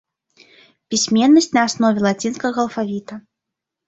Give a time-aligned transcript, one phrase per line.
[0.93, 3.13] Пісьменнасць на аснове лацінскага алфавіта.